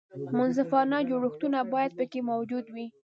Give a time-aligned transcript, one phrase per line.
[0.37, 2.87] منصفانه جوړښتونه باید پکې موجود وي.